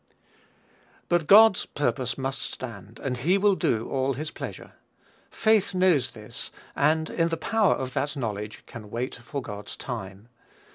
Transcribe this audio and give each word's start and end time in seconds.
But 1.09 1.27
God's 1.27 1.67
purpose 1.67 2.17
must 2.17 2.41
stand, 2.41 2.97
and 3.03 3.17
he 3.17 3.37
will 3.37 3.53
do 3.53 3.87
all 3.87 4.13
his 4.13 4.31
pleasure. 4.31 4.73
Faith 5.29 5.75
knows 5.75 6.13
this; 6.13 6.49
and, 6.75 7.07
in 7.07 7.29
the 7.29 7.37
power 7.37 7.75
of 7.75 7.93
that 7.93 8.17
knowledge, 8.17 8.63
can 8.65 8.89
wait 8.89 9.13
for 9.17 9.43
God's 9.43 9.75
time. 9.75 10.27